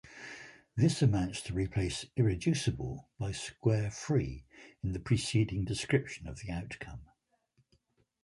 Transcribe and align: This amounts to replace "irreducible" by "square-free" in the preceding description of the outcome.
This 0.75 1.03
amounts 1.03 1.43
to 1.43 1.53
replace 1.53 2.07
"irreducible" 2.15 3.07
by 3.19 3.31
"square-free" 3.33 4.47
in 4.81 4.93
the 4.93 4.99
preceding 4.99 5.63
description 5.63 6.25
of 6.25 6.39
the 6.39 6.51
outcome. 6.51 7.01